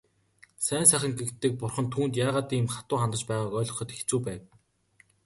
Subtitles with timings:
[0.65, 4.41] Сайн сайхан гэгддэг бурхан түүнд яагаад ийм хатуу хандаж байгааг ойлгоход хэцүү байв.